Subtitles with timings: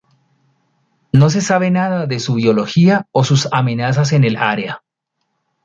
[1.13, 4.81] No se sabe nada de su biología o sus amenazas en el área.